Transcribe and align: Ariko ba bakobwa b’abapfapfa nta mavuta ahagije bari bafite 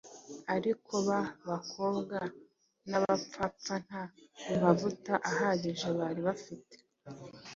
Ariko 0.55 0.93
ba 1.07 1.19
bakobwa 1.49 2.17
b’abapfapfa 2.89 3.73
nta 3.85 4.03
mavuta 4.63 5.13
ahagije 5.31 5.87
bari 5.99 6.21
bafite 6.27 6.75